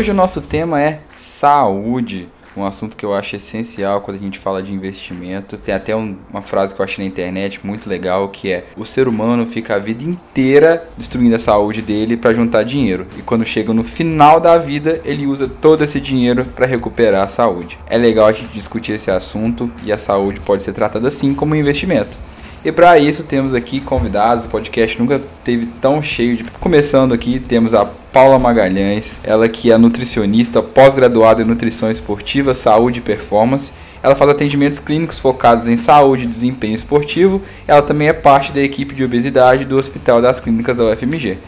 [0.00, 4.38] Hoje o nosso tema é saúde, um assunto que eu acho essencial quando a gente
[4.38, 5.58] fala de investimento.
[5.58, 8.84] Tem até um, uma frase que eu achei na internet muito legal que é: o
[8.86, 13.44] ser humano fica a vida inteira destruindo a saúde dele para juntar dinheiro e quando
[13.44, 17.78] chega no final da vida ele usa todo esse dinheiro para recuperar a saúde.
[17.86, 21.52] É legal a gente discutir esse assunto e a saúde pode ser tratada assim como
[21.52, 22.16] um investimento.
[22.62, 26.44] E para isso temos aqui convidados, o podcast nunca teve tão cheio de.
[26.44, 32.98] Começando aqui, temos a Paula Magalhães, ela que é nutricionista, pós-graduada em nutrição esportiva, saúde
[32.98, 33.72] e performance.
[34.02, 37.40] Ela faz atendimentos clínicos focados em saúde e desempenho esportivo.
[37.66, 41.38] Ela também é parte da equipe de obesidade do Hospital das Clínicas da UFMG.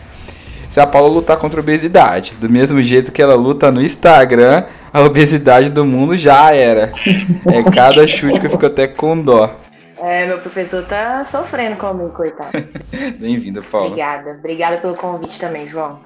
[0.71, 4.65] Se a Paula lutar contra a obesidade, do mesmo jeito que ela luta no Instagram,
[4.91, 6.91] a obesidade do mundo já era.
[7.45, 9.62] É cada chute que eu fico até com dó.
[10.03, 12.51] É, meu professor tá sofrendo comigo, coitado.
[13.21, 13.87] Bem-vinda, Paula.
[13.87, 14.33] Obrigada.
[14.33, 16.01] Obrigada pelo convite também, João.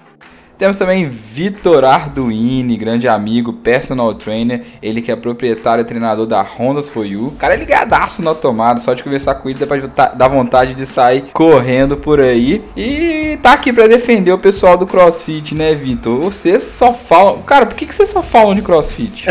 [0.58, 6.40] Temos também Vitor Arduini, grande amigo, personal trainer, ele que é proprietário e treinador da
[6.40, 7.26] Hondas For You.
[7.26, 10.86] O cara é ligadaço no tomada, só de conversar com ele depois dá vontade de
[10.86, 12.64] sair correndo por aí.
[12.74, 16.20] E tá aqui para defender o pessoal do CrossFit, né, Vitor?
[16.20, 17.42] Vocês só falam...
[17.42, 19.26] Cara, por que, que vocês só falam de CrossFit?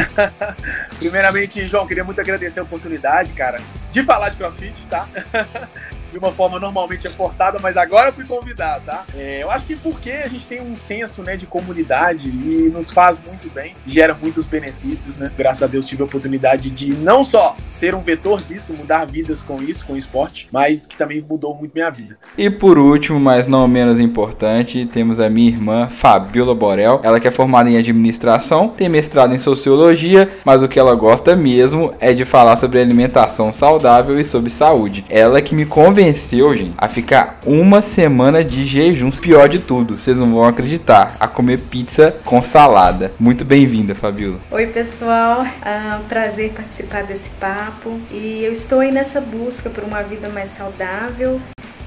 [1.00, 3.58] Primeiramente, João, queria muito agradecer a oportunidade, cara,
[3.92, 5.08] de falar de CrossFit, tá?
[6.16, 9.04] de uma forma normalmente é forçada, mas agora eu fui convidado, tá?
[9.18, 12.90] É, eu acho que porque a gente tem um senso né, de comunidade e nos
[12.90, 15.30] faz muito bem, gera muitos benefícios, né?
[15.38, 19.42] Graças a Deus tive a oportunidade de não só ser um vetor disso, mudar vidas
[19.42, 22.18] com isso, com o esporte, mas que também mudou muito minha vida.
[22.38, 27.28] E por último, mas não menos importante, temos a minha irmã Fabiola Borel, ela que
[27.28, 32.14] é formada em administração, tem mestrado em sociologia, mas o que ela gosta mesmo é
[32.14, 35.04] de falar sobre alimentação saudável e sobre saúde.
[35.10, 39.10] Ela que me convenceu convenceu, gente, a ficar uma semana de jejum.
[39.10, 43.12] Pior de tudo, vocês não vão acreditar, a comer pizza com salada.
[43.20, 44.38] Muito bem-vinda, Fabiola.
[44.52, 45.44] Oi, pessoal.
[45.64, 48.00] É um prazer participar desse papo.
[48.12, 51.42] E eu estou aí nessa busca por uma vida mais saudável.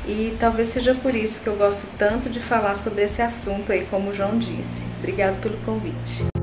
[0.06, 3.86] E talvez seja por isso que eu gosto tanto de falar sobre esse assunto aí,
[3.90, 4.88] como o João disse.
[4.98, 6.37] Obrigado pelo convite.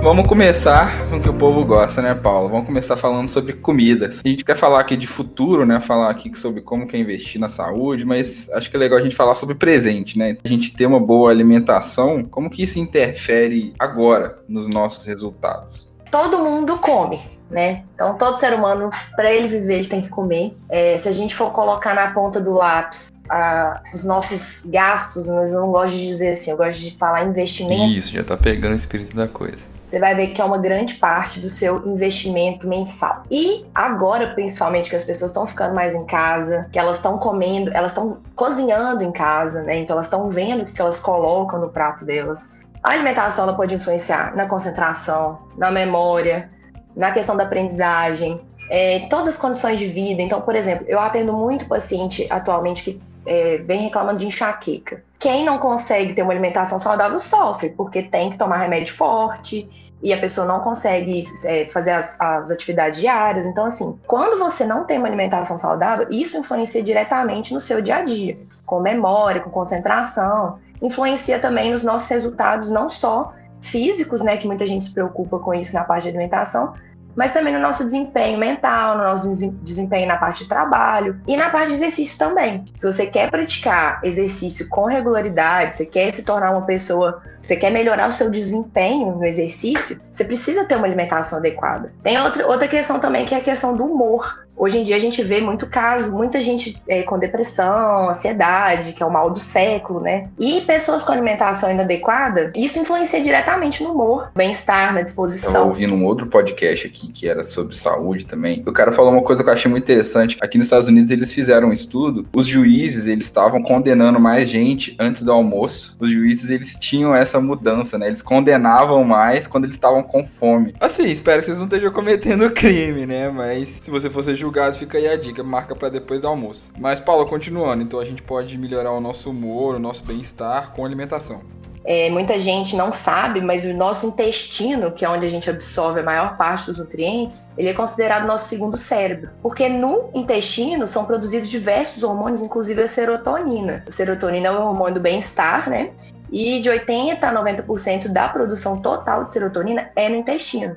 [0.00, 2.48] Vamos começar com o que o povo gosta, né, Paulo?
[2.48, 4.08] Vamos começar falando sobre comida.
[4.24, 5.80] A gente quer falar aqui de futuro, né?
[5.80, 9.02] Falar aqui sobre como que é investir na saúde, mas acho que é legal a
[9.02, 10.36] gente falar sobre presente, né?
[10.42, 15.88] A gente ter uma boa alimentação, como que isso interfere agora nos nossos resultados?
[16.12, 17.20] Todo mundo come,
[17.50, 17.82] né?
[17.94, 20.56] Então, todo ser humano, para ele viver, ele tem que comer.
[20.68, 25.52] É, se a gente for colocar na ponta do lápis a, os nossos gastos, mas
[25.52, 27.98] eu não gosto de dizer assim, eu gosto de falar investimento.
[27.98, 30.94] Isso, já tá pegando o espírito da coisa você vai ver que é uma grande
[30.94, 33.22] parte do seu investimento mensal.
[33.30, 37.70] E agora, principalmente, que as pessoas estão ficando mais em casa, que elas estão comendo,
[37.72, 39.76] elas estão cozinhando em casa, né?
[39.78, 42.58] Então elas estão vendo o que elas colocam no prato delas.
[42.82, 46.50] A alimentação ela pode influenciar na concentração, na memória,
[46.94, 50.20] na questão da aprendizagem, é, todas as condições de vida.
[50.20, 55.02] Então, por exemplo, eu atendo muito paciente atualmente que é, vem reclamando de enxaqueca.
[55.18, 59.68] Quem não consegue ter uma alimentação saudável sofre, porque tem que tomar remédio forte
[60.00, 63.46] e a pessoa não consegue é, fazer as, as, atividades diárias.
[63.46, 67.96] Então, assim, quando você não tem uma alimentação saudável, isso influencia diretamente no seu dia
[67.96, 74.36] a dia, com memória, com concentração, influencia também nos nossos resultados, não só físicos, né,
[74.36, 76.74] que muita gente se preocupa com isso na parte de alimentação,
[77.16, 79.28] mas também no nosso desempenho mental, no nosso
[79.62, 82.64] desempenho na parte de trabalho e na parte de exercício também.
[82.74, 87.70] Se você quer praticar exercício com regularidade, você quer se tornar uma pessoa, você quer
[87.70, 91.92] melhorar o seu desempenho no exercício, você precisa ter uma alimentação adequada.
[92.02, 94.46] Tem outra, outra questão também que é a questão do humor.
[94.58, 99.02] Hoje em dia a gente vê muito caso, muita gente é, com depressão, ansiedade, que
[99.02, 100.28] é o mal do século, né?
[100.36, 105.62] E pessoas com alimentação inadequada, isso influencia diretamente no humor, bem-estar, na disposição.
[105.62, 108.64] Eu ouvi num outro podcast aqui que era sobre saúde também.
[108.66, 110.36] O cara falou uma coisa que eu achei muito interessante.
[110.40, 114.96] Aqui nos Estados Unidos eles fizeram um estudo, os juízes eles estavam condenando mais gente
[114.98, 115.96] antes do almoço.
[116.00, 118.08] Os juízes eles tinham essa mudança, né?
[118.08, 120.74] Eles condenavam mais quando eles estavam com fome.
[120.80, 123.30] Assim, espero que vocês não estejam cometendo crime, né?
[123.30, 126.72] Mas se você fosse juiz julgados, fica aí a dica, marca para depois do almoço.
[126.78, 130.84] Mas, Paulo, continuando, então a gente pode melhorar o nosso humor, o nosso bem-estar com
[130.84, 131.42] alimentação.
[131.84, 136.00] É, muita gente não sabe, mas o nosso intestino, que é onde a gente absorve
[136.00, 139.30] a maior parte dos nutrientes, ele é considerado nosso segundo cérebro.
[139.42, 143.84] Porque no intestino são produzidos diversos hormônios, inclusive a serotonina.
[143.86, 145.90] A serotonina é o hormônio do bem-estar, né?
[146.30, 150.76] E de 80% a 90% da produção total de serotonina é no intestino.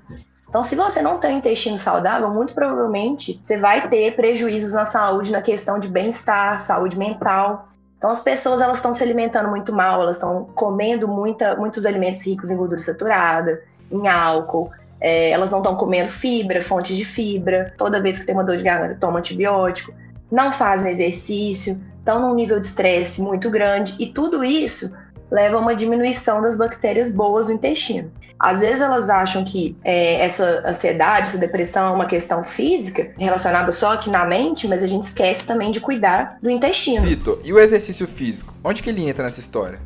[0.51, 4.83] Então, se você não tem um intestino saudável, muito provavelmente você vai ter prejuízos na
[4.83, 7.69] saúde, na questão de bem-estar, saúde mental.
[7.97, 12.21] Então, as pessoas elas estão se alimentando muito mal, elas estão comendo muita, muitos alimentos
[12.25, 14.69] ricos em gordura saturada, em álcool,
[14.99, 17.73] é, elas não estão comendo fibra, fontes de fibra.
[17.77, 19.93] Toda vez que tem uma dor de garganta, toma antibiótico.
[20.29, 23.95] Não fazem exercício, estão num nível de estresse muito grande.
[23.97, 24.91] E tudo isso
[25.31, 28.11] leva a uma diminuição das bactérias boas no intestino.
[28.37, 33.71] Às vezes elas acham que é, essa ansiedade, essa depressão é uma questão física, relacionada
[33.71, 37.03] só aqui na mente, mas a gente esquece também de cuidar do intestino.
[37.03, 38.53] Vitor, e o exercício físico?
[38.63, 39.79] Onde que ele entra nessa história?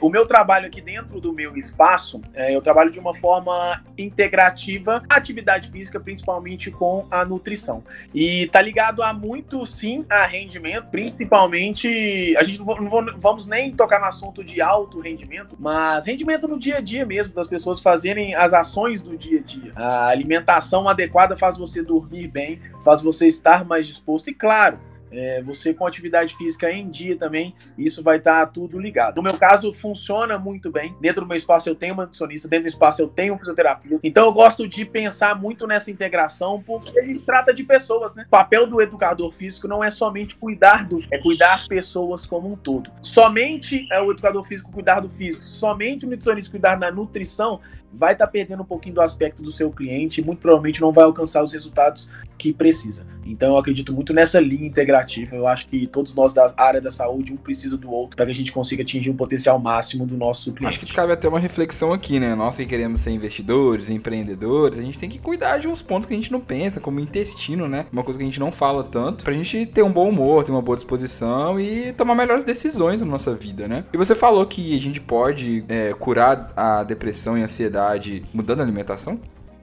[0.00, 5.02] O meu trabalho aqui dentro do meu espaço, é, eu trabalho de uma forma integrativa
[5.08, 7.82] atividade física, principalmente com a nutrição.
[8.14, 12.36] E tá ligado a muito, sim, a rendimento, principalmente.
[12.36, 16.58] A gente não, não vamos nem tocar no assunto de alto rendimento, mas rendimento no
[16.58, 19.72] dia a dia mesmo, das pessoas fazerem as ações do dia a dia.
[19.74, 24.78] A alimentação adequada faz você dormir bem, faz você estar mais disposto e, claro,
[25.10, 29.16] é, você com atividade física em dia também, isso vai estar tá tudo ligado.
[29.16, 30.94] No meu caso, funciona muito bem.
[31.00, 34.00] Dentro do meu espaço eu tenho uma nutricionista, dentro do espaço eu tenho um fisioterapeuta.
[34.02, 38.24] Então eu gosto de pensar muito nessa integração, porque a gente trata de pessoas, né?
[38.26, 42.56] O papel do educador físico não é somente cuidar do, é cuidar pessoas como um
[42.56, 42.90] todo.
[43.02, 47.60] Somente é o educador físico cuidar do físico, somente o nutricionista cuidar da nutrição,
[47.92, 50.92] vai estar tá perdendo um pouquinho do aspecto do seu cliente e muito provavelmente não
[50.92, 53.04] vai alcançar os resultados que precisa.
[53.26, 55.34] Então eu acredito muito nessa linha integrativa.
[55.34, 58.32] Eu acho que todos nós da área da saúde, um precisa do outro, para que
[58.32, 60.78] a gente consiga atingir o potencial máximo do nosso cliente.
[60.78, 62.34] Acho que cabe até uma reflexão aqui, né?
[62.34, 66.14] Nós que queremos ser investidores, empreendedores, a gente tem que cuidar de uns pontos que
[66.14, 67.86] a gente não pensa, como intestino, né?
[67.92, 70.52] Uma coisa que a gente não fala tanto, pra gente ter um bom humor, ter
[70.52, 73.84] uma boa disposição e tomar melhores decisões na nossa vida, né?
[73.92, 77.77] E você falou que a gente pode é, curar a depressão e a ansiedade
[78.32, 79.20] mudando a alimentação?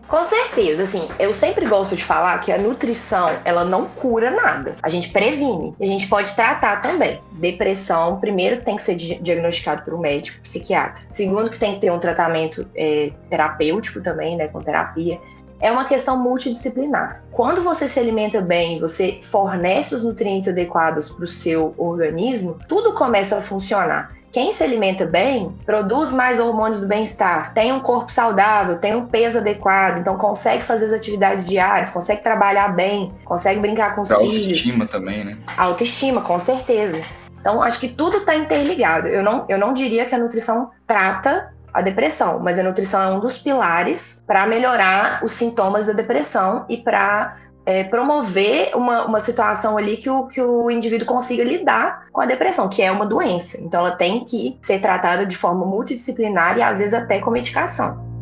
[0.07, 4.75] Com certeza, assim, eu sempre gosto de falar que a nutrição, ela não cura nada.
[4.83, 5.75] A gente previne.
[5.81, 7.19] A gente pode tratar também.
[7.33, 11.03] Depressão, primeiro, tem que ser diagnosticado por um médico, psiquiatra.
[11.09, 15.19] Segundo, que tem que ter um tratamento é, terapêutico também, né, com terapia.
[15.59, 17.23] É uma questão multidisciplinar.
[17.31, 22.93] Quando você se alimenta bem, você fornece os nutrientes adequados para o seu organismo, tudo
[22.93, 24.13] começa a funcionar.
[24.35, 29.05] Quem se alimenta bem produz mais hormônios do bem-estar, tem um corpo saudável, tem um
[29.05, 34.09] peso adequado, então consegue fazer as atividades diárias, consegue trabalhar bem, consegue brincar com os
[34.09, 34.35] filhos.
[34.35, 35.37] Autoestima também, né?
[35.57, 37.01] Autoestima, com certeza.
[37.39, 39.07] Então, acho que tudo está interligado.
[39.07, 43.15] Eu não, eu não diria que a nutrição trata a depressão, mas a nutrição é
[43.15, 49.19] um dos pilares para melhorar os sintomas da depressão e para é, promover uma, uma
[49.19, 53.05] situação ali que o, que o indivíduo consiga lidar com a depressão, que é uma
[53.05, 53.59] doença.
[53.59, 58.14] Então, ela tem que ser tratada de forma multidisciplinar e às vezes até com medicação.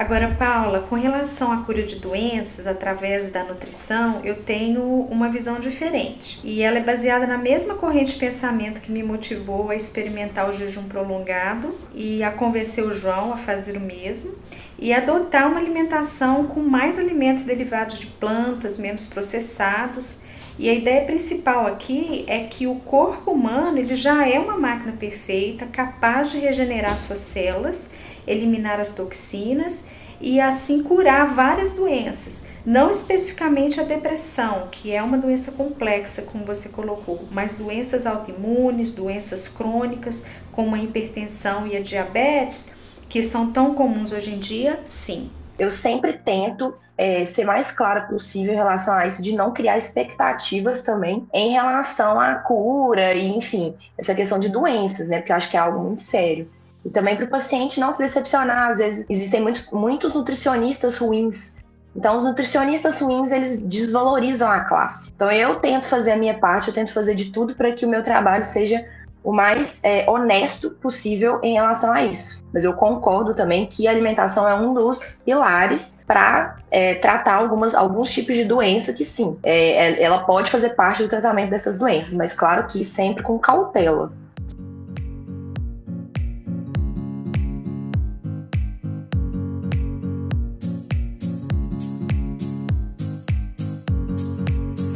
[0.00, 5.60] Agora, Paula, com relação à cura de doenças através da nutrição, eu tenho uma visão
[5.60, 6.40] diferente.
[6.42, 10.52] E ela é baseada na mesma corrente de pensamento que me motivou a experimentar o
[10.54, 14.34] jejum prolongado e a convencer o João a fazer o mesmo
[14.78, 20.22] e adotar uma alimentação com mais alimentos derivados de plantas, menos processados.
[20.60, 24.92] E a ideia principal aqui é que o corpo humano ele já é uma máquina
[24.92, 27.88] perfeita, capaz de regenerar suas células
[28.26, 29.86] eliminar as toxinas
[30.20, 36.44] e assim curar várias doenças, não especificamente a depressão, que é uma doença complexa, como
[36.44, 42.68] você colocou, mas doenças autoimunes, doenças crônicas, como a hipertensão e a diabetes,
[43.08, 45.30] que são tão comuns hoje em dia, sim.
[45.60, 49.76] Eu sempre tento é, ser mais clara possível em relação a isso, de não criar
[49.76, 55.18] expectativas também em relação à cura e, enfim, essa questão de doenças, né?
[55.18, 56.50] Porque eu acho que é algo muito sério.
[56.82, 58.70] E também para o paciente não se decepcionar.
[58.70, 61.58] Às vezes existem muito, muitos nutricionistas ruins.
[61.94, 65.10] Então, os nutricionistas ruins, eles desvalorizam a classe.
[65.14, 67.88] Então, eu tento fazer a minha parte, eu tento fazer de tudo para que o
[67.88, 68.82] meu trabalho seja
[69.22, 72.42] o mais é, honesto possível em relação a isso.
[72.52, 77.74] Mas eu concordo também que a alimentação é um dos pilares para é, tratar algumas,
[77.74, 82.14] alguns tipos de doença que sim, é, ela pode fazer parte do tratamento dessas doenças,
[82.14, 84.12] mas claro que sempre com cautela.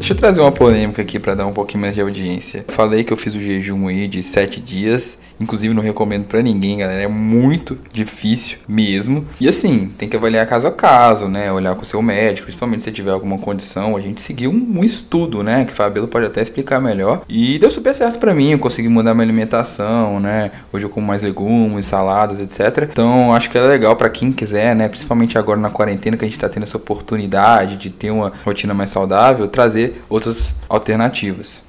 [0.05, 2.63] Deixa eu trazer uma polêmica aqui para dar um pouquinho mais de audiência.
[2.69, 5.17] Falei que eu fiz o jejum aí de 7 dias.
[5.41, 7.01] Inclusive não recomendo para ninguém, galera.
[7.01, 9.27] É muito difícil mesmo.
[9.41, 11.51] E assim, tem que avaliar caso a caso, né?
[11.51, 13.97] Olhar com o seu médico, principalmente se tiver alguma condição.
[13.97, 15.65] A gente seguiu um, um estudo, né?
[15.65, 17.23] Que o Fabelo pode até explicar melhor.
[17.27, 18.53] E deu super certo para mim.
[18.53, 20.51] Eu consegui mudar minha alimentação, né?
[20.71, 22.91] Hoje eu como mais legumes, saladas, etc.
[22.93, 24.87] Então acho que é legal para quem quiser, né?
[24.87, 28.75] Principalmente agora na quarentena que a gente tá tendo essa oportunidade de ter uma rotina
[28.75, 31.63] mais saudável, trazer outras alternativas.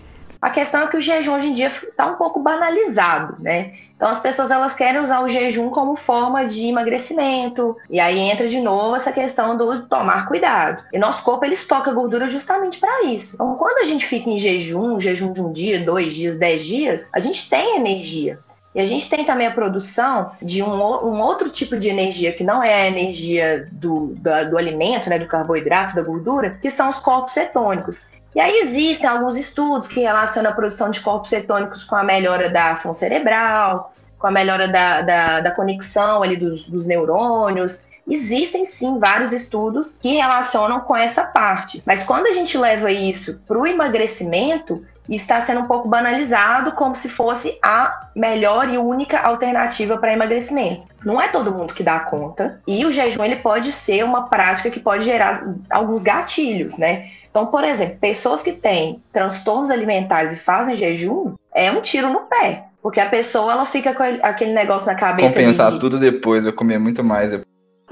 [0.46, 3.74] A questão é que o jejum hoje em dia está um pouco banalizado, né?
[3.96, 8.48] Então as pessoas elas querem usar o jejum como forma de emagrecimento e aí entra
[8.48, 10.84] de novo essa questão do tomar cuidado.
[10.94, 13.34] E nosso corpo ele estoca gordura justamente para isso.
[13.34, 17.10] Então quando a gente fica em jejum, jejum de um dia, dois dias, dez dias,
[17.12, 18.38] a gente tem energia.
[18.76, 22.44] E a gente tem também a produção de um, um outro tipo de energia, que
[22.44, 26.90] não é a energia do, do, do alimento, né, do carboidrato, da gordura, que são
[26.90, 28.08] os corpos cetônicos.
[28.36, 32.50] E aí existem alguns estudos que relacionam a produção de corpos cetônicos com a melhora
[32.50, 33.90] da ação cerebral,
[34.20, 37.86] com a melhora da, da, da conexão ali dos, dos neurônios.
[38.06, 41.82] Existem sim vários estudos que relacionam com essa parte.
[41.86, 46.96] Mas quando a gente leva isso para o emagrecimento, está sendo um pouco banalizado como
[46.96, 50.88] se fosse a melhor e única alternativa para emagrecimento.
[51.06, 54.70] Não é todo mundo que dá conta e o jejum ele pode ser uma prática
[54.70, 57.10] que pode gerar alguns gatilhos, né?
[57.30, 62.22] Então, por exemplo, pessoas que têm transtornos alimentares e fazem jejum, é um tiro no
[62.22, 62.64] pé.
[62.82, 65.30] Porque a pessoa ela fica com aquele negócio na cabeça.
[65.30, 65.80] Compensar de...
[65.80, 67.32] tudo depois, vai comer muito mais.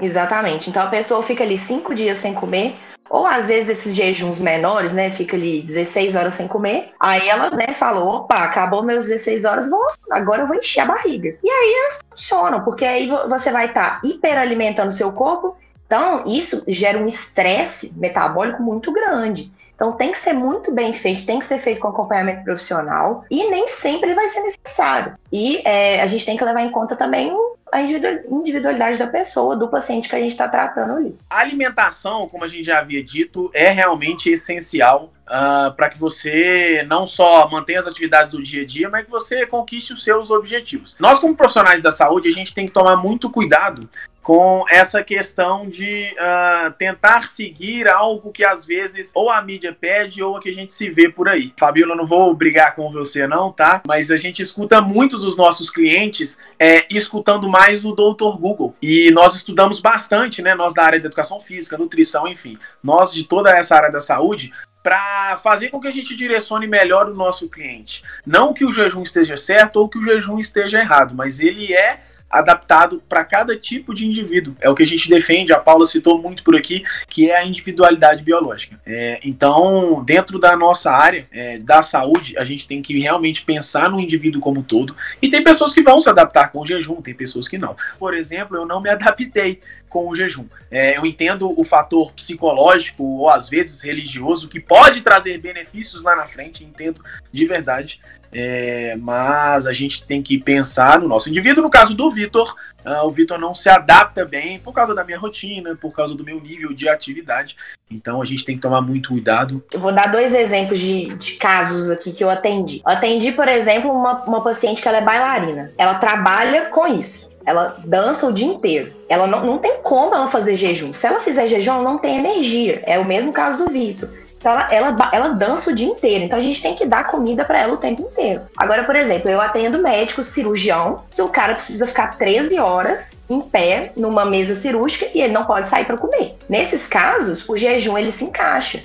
[0.00, 0.70] Exatamente.
[0.70, 2.74] Então a pessoa fica ali cinco dias sem comer,
[3.10, 5.10] ou às vezes esses jejuns menores, né?
[5.10, 6.92] Fica ali 16 horas sem comer.
[6.98, 10.86] Aí ela, né, falou: opa, acabou meus 16 horas, vou, agora eu vou encher a
[10.86, 11.36] barriga.
[11.42, 15.56] E aí elas funcionam, porque aí você vai estar tá hiperalimentando seu corpo
[15.86, 19.52] então, isso gera um estresse metabólico muito grande.
[19.74, 23.50] Então, tem que ser muito bem feito, tem que ser feito com acompanhamento profissional e
[23.50, 25.16] nem sempre vai ser necessário.
[25.32, 27.32] E é, a gente tem que levar em conta também
[27.74, 31.18] a individualidade da pessoa, do paciente que a gente está tratando ali.
[31.28, 36.84] A alimentação, como a gente já havia dito, é realmente essencial Uh, para que você
[36.86, 40.30] não só mantenha as atividades do dia a dia, mas que você conquiste os seus
[40.30, 40.98] objetivos.
[41.00, 43.80] Nós, como profissionais da saúde, a gente tem que tomar muito cuidado
[44.24, 50.22] com essa questão de uh, tentar seguir algo que às vezes ou a mídia pede
[50.22, 51.52] ou a que a gente se vê por aí.
[51.58, 53.82] Fabiola, não vou brigar com você não, tá?
[53.86, 58.74] Mas a gente escuta muitos dos nossos clientes é, escutando mais o Doutor Google.
[58.80, 60.54] E nós estudamos bastante, né?
[60.54, 62.58] Nós da área da educação física, nutrição, enfim.
[62.82, 67.10] Nós de toda essa área da saúde, para fazer com que a gente direcione melhor
[67.10, 68.02] o nosso cliente.
[68.24, 72.00] Não que o jejum esteja certo ou que o jejum esteja errado, mas ele é
[72.38, 74.56] adaptado para cada tipo de indivíduo.
[74.60, 77.44] É o que a gente defende, a Paula citou muito por aqui, que é a
[77.44, 78.80] individualidade biológica.
[78.84, 83.90] É, então, dentro da nossa área é, da saúde, a gente tem que realmente pensar
[83.90, 84.96] no indivíduo como um todo.
[85.20, 87.76] E tem pessoas que vão se adaptar com o jejum, tem pessoas que não.
[87.98, 89.60] Por exemplo, eu não me adaptei
[89.94, 90.46] com o jejum.
[90.72, 96.16] É, eu entendo o fator psicológico ou às vezes religioso que pode trazer benefícios lá
[96.16, 97.00] na frente, entendo
[97.32, 98.00] de verdade.
[98.32, 101.62] É, mas a gente tem que pensar no nosso indivíduo.
[101.62, 105.16] No caso do Vitor, uh, o Vitor não se adapta bem por causa da minha
[105.16, 107.56] rotina, por causa do meu nível de atividade.
[107.88, 109.64] Então a gente tem que tomar muito cuidado.
[109.72, 112.82] Eu vou dar dois exemplos de, de casos aqui que eu atendi.
[112.84, 115.70] Eu atendi, por exemplo, uma, uma paciente que ela é bailarina.
[115.78, 117.32] Ela trabalha com isso.
[117.46, 118.92] Ela dança o dia inteiro.
[119.08, 120.92] Ela não, não tem como ela fazer jejum.
[120.92, 122.82] Se ela fizer jejum, ela não tem energia.
[122.86, 124.08] É o mesmo caso do Vitor.
[124.44, 126.24] Então ela, ela, ela, dança o dia inteiro.
[126.24, 128.42] Então a gente tem que dar comida para ela o tempo inteiro.
[128.54, 133.40] Agora, por exemplo, eu atendo médico cirurgião, que o cara precisa ficar 13 horas em
[133.40, 136.34] pé numa mesa cirúrgica e ele não pode sair para comer.
[136.46, 138.82] Nesses casos, o jejum ele se encaixa.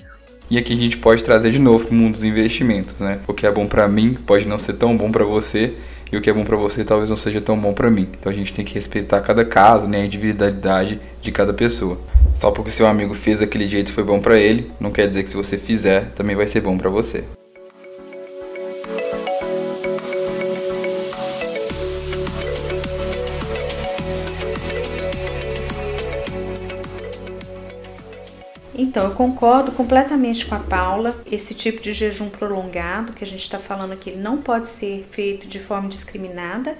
[0.49, 3.19] E aqui a gente pode trazer de novo para o mundo dos investimentos, né?
[3.27, 5.75] O que é bom para mim pode não ser tão bom para você
[6.11, 8.07] e o que é bom para você talvez não seja tão bom para mim.
[8.19, 11.99] Então a gente tem que respeitar cada caso, né, a individualidade de cada pessoa.
[12.35, 15.29] Só porque seu amigo fez daquele jeito foi bom para ele, não quer dizer que
[15.29, 17.23] se você fizer também vai ser bom para você.
[28.81, 31.13] Então, eu concordo completamente com a Paula.
[31.29, 35.49] Esse tipo de jejum prolongado que a gente está falando aqui não pode ser feito
[35.49, 36.77] de forma discriminada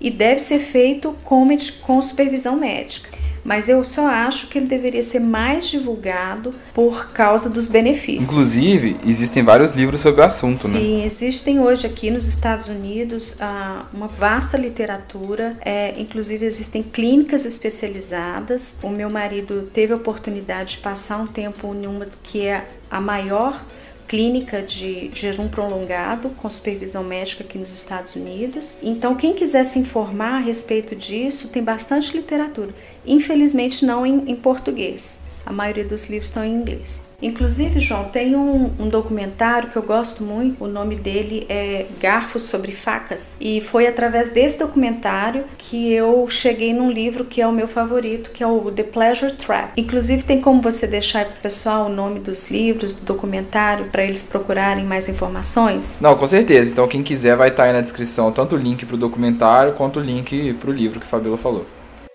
[0.00, 1.48] e deve ser feito com,
[1.80, 7.48] com supervisão médica mas eu só acho que ele deveria ser mais divulgado por causa
[7.48, 8.28] dos benefícios.
[8.28, 10.78] Inclusive, existem vários livros sobre o assunto, Sim, né?
[10.78, 17.44] Sim, existem hoje aqui nos Estados Unidos uh, uma vasta literatura, é, inclusive existem clínicas
[17.44, 18.76] especializadas.
[18.82, 23.00] O meu marido teve a oportunidade de passar um tempo em uma que é a
[23.00, 23.64] maior
[24.12, 28.76] clínica de jejum prolongado com supervisão médica aqui nos Estados Unidos.
[28.82, 32.74] Então, quem quiser se informar a respeito disso, tem bastante literatura.
[33.06, 35.18] Infelizmente, não em, em português.
[35.44, 37.08] A maioria dos livros estão em inglês.
[37.20, 42.42] Inclusive, João, tem um, um, documentário que eu gosto muito, o nome dele é Garfos
[42.42, 47.52] sobre Facas, e foi através desse documentário que eu cheguei num livro que é o
[47.52, 49.72] meu favorito, que é o The Pleasure Trap.
[49.76, 54.04] Inclusive, tem como você deixar aí pro pessoal o nome dos livros, do documentário, para
[54.04, 55.98] eles procurarem mais informações?
[56.00, 56.70] Não, com certeza.
[56.70, 60.02] Então, quem quiser vai estar aí na descrição tanto o link pro documentário quanto o
[60.02, 61.66] link pro livro que a Fabiola falou.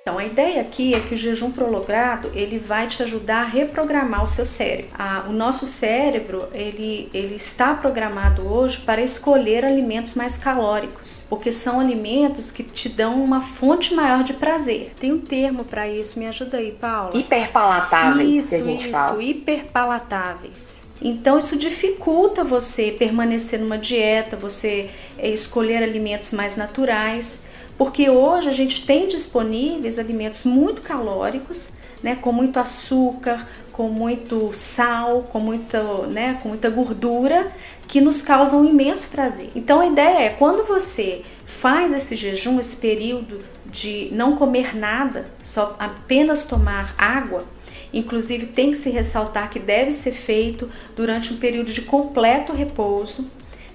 [0.07, 4.23] Então a ideia aqui é que o jejum prolongado ele vai te ajudar a reprogramar
[4.23, 4.91] o seu cérebro.
[4.97, 11.51] Ah, o nosso cérebro ele, ele está programado hoje para escolher alimentos mais calóricos, porque
[11.51, 14.93] são alimentos que te dão uma fonte maior de prazer.
[14.97, 17.11] Tem um termo para isso, me ajuda aí, Paula.
[17.13, 19.21] Hiperpalatáveis, isso, que a gente isso, fala.
[19.21, 20.83] hiperpalatáveis.
[21.01, 27.41] Então isso dificulta você permanecer numa dieta, você eh, escolher alimentos mais naturais.
[27.77, 34.51] Porque hoje a gente tem disponíveis alimentos muito calóricos, né, com muito açúcar, com muito
[34.51, 37.51] sal, com muita, né, com muita gordura,
[37.87, 39.51] que nos causam um imenso prazer.
[39.55, 45.29] Então a ideia é quando você faz esse jejum, esse período de não comer nada,
[45.43, 47.45] só apenas tomar água,
[47.93, 53.29] inclusive tem que se ressaltar que deve ser feito durante um período de completo repouso,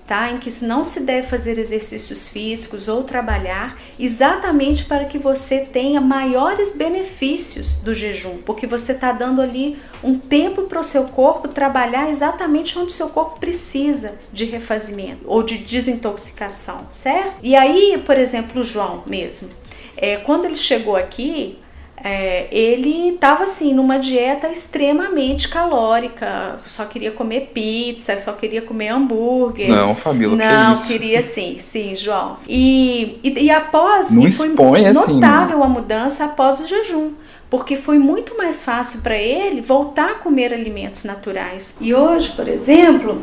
[0.06, 0.30] tá?
[0.30, 6.00] Em que não se deve fazer exercícios físicos ou trabalhar, exatamente para que você tenha
[6.00, 11.48] maiores benefícios do jejum, porque você está dando ali um tempo para o seu corpo
[11.48, 17.36] trabalhar exatamente onde seu corpo precisa de refazimento ou de desintoxicação, certo?
[17.42, 19.48] E aí, por exemplo, o João mesmo,
[19.96, 21.58] é, quando ele chegou aqui,
[22.02, 28.88] é, ele estava assim numa dieta extremamente calórica, só queria comer pizza, só queria comer
[28.88, 29.68] hambúrguer.
[29.68, 30.88] Não, família, Não, que isso?
[30.88, 32.38] queria sim, sim, João.
[32.48, 37.12] E, e, e após, Não e foi expõe assim, notável a mudança após o jejum
[37.48, 41.76] porque foi muito mais fácil para ele voltar a comer alimentos naturais.
[41.78, 43.22] E hoje, por exemplo,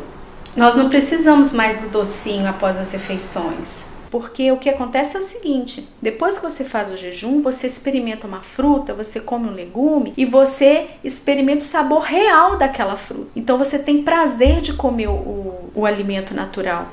[0.56, 3.86] nós não precisamos mais do docinho após as refeições.
[4.10, 8.26] Porque o que acontece é o seguinte: depois que você faz o jejum, você experimenta
[8.26, 13.30] uma fruta, você come um legume e você experimenta o sabor real daquela fruta.
[13.36, 16.88] Então você tem prazer de comer o, o, alimento natural.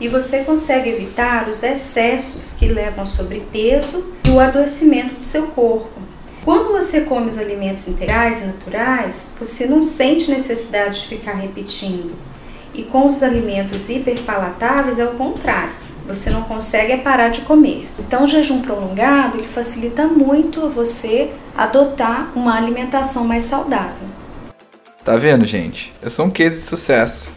[0.00, 5.46] E você consegue evitar os excessos que levam ao sobrepeso e o adoecimento do seu
[5.48, 6.00] corpo.
[6.44, 12.12] Quando você come os alimentos integrais e naturais, você não sente necessidade de ficar repetindo.
[12.74, 15.81] E com os alimentos hiperpalatáveis é o contrário.
[16.06, 17.88] Você não consegue parar de comer.
[17.98, 24.08] Então, o jejum prolongado ele facilita muito você adotar uma alimentação mais saudável.
[25.04, 25.92] Tá vendo, gente?
[26.00, 27.28] Eu sou um case de sucesso.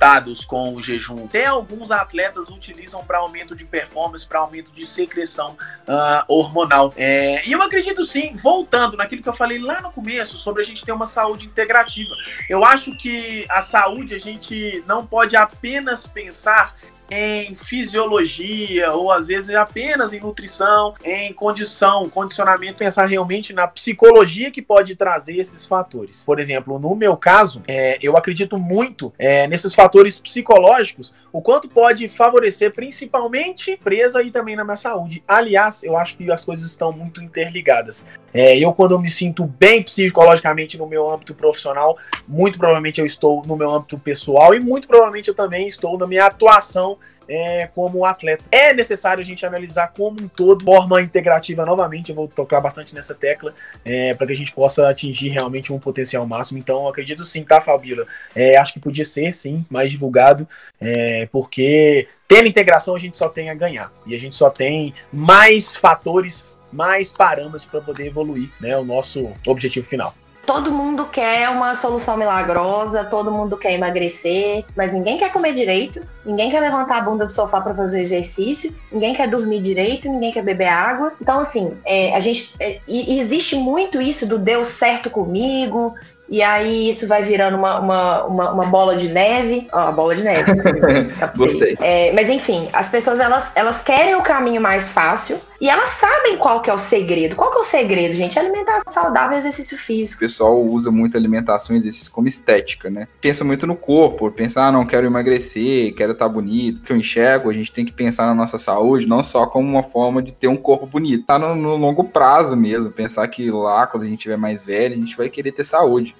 [0.00, 1.26] Resultados com o jejum.
[1.26, 6.92] Até alguns atletas utilizam para aumento de performance, para aumento de secreção uh, hormonal.
[6.96, 10.64] É, e eu acredito sim, voltando naquilo que eu falei lá no começo, sobre a
[10.64, 12.14] gente ter uma saúde integrativa.
[12.48, 16.74] Eu acho que a saúde a gente não pode apenas pensar
[17.10, 24.50] em fisiologia ou às vezes apenas em nutrição, em condição, condicionamento, pensar realmente na psicologia
[24.50, 26.24] que pode trazer esses fatores.
[26.24, 31.68] Por exemplo, no meu caso, é, eu acredito muito é, nesses fatores psicológicos, o quanto
[31.68, 35.22] pode favorecer principalmente presa e também na minha saúde.
[35.26, 38.06] Aliás, eu acho que as coisas estão muito interligadas.
[38.32, 41.96] É, eu, quando eu me sinto bem psicologicamente no meu âmbito profissional,
[42.26, 46.06] muito provavelmente eu estou no meu âmbito pessoal e muito provavelmente eu também estou na
[46.06, 46.96] minha atuação
[47.28, 48.44] é, como atleta.
[48.50, 52.10] É necessário a gente analisar como um todo, forma integrativa novamente.
[52.10, 55.78] Eu vou tocar bastante nessa tecla é, para que a gente possa atingir realmente um
[55.78, 56.58] potencial máximo.
[56.58, 58.04] Então, acredito sim, tá, Fabíola?
[58.34, 60.48] É, acho que podia ser, sim, mais divulgado,
[60.80, 64.92] é, porque tendo integração a gente só tem a ganhar e a gente só tem
[65.12, 70.14] mais fatores mais parâmetros para poder evoluir, né, o nosso objetivo final.
[70.46, 76.00] Todo mundo quer uma solução milagrosa, todo mundo quer emagrecer, mas ninguém quer comer direito,
[76.24, 80.32] ninguém quer levantar a bunda do sofá para fazer exercício, ninguém quer dormir direito, ninguém
[80.32, 81.12] quer beber água.
[81.20, 82.54] Então, assim, é, a gente.
[82.58, 85.94] É, existe muito isso do deu certo comigo,
[86.28, 89.66] e aí isso vai virando uma, uma, uma, uma bola de neve.
[89.72, 90.52] Ó, a bola de neve.
[91.36, 91.76] Gostei.
[91.80, 96.38] É, mas enfim, as pessoas elas, elas querem o caminho mais fácil e elas sabem
[96.38, 97.36] qual que é o segredo.
[97.36, 98.38] Qual que é o segredo, gente?
[98.38, 100.16] Alimentação saudável e exercício físico.
[100.16, 103.06] O pessoal usa muito alimentação e exercício como estética, né?
[103.20, 107.50] Pensa muito no corpo, pensar, ah, não quero emagrecer, quero estar bonito, que eu enxergo,
[107.50, 110.48] a gente tem que pensar na nossa saúde, não só como uma forma de ter
[110.48, 111.26] um corpo bonito.
[111.26, 114.94] Tá no, no longo prazo mesmo, pensar que lá, quando a gente tiver mais velho,
[114.94, 116.16] a gente vai querer ter saúde.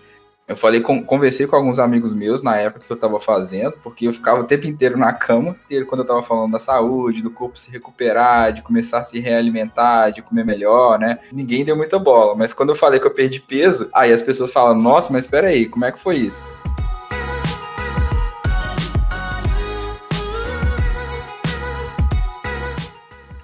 [0.50, 4.08] Eu falei, com, conversei com alguns amigos meus na época que eu tava fazendo, porque
[4.08, 7.30] eu ficava o tempo inteiro na cama, inteiro quando eu tava falando da saúde, do
[7.30, 11.20] corpo se recuperar, de começar a se realimentar, de comer melhor, né?
[11.32, 14.52] Ninguém deu muita bola, mas quando eu falei que eu perdi peso, aí as pessoas
[14.52, 16.44] falam, nossa, mas espera aí, como é que foi isso?